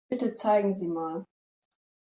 [0.09, 1.27] Bitte, zeigen Sie mal.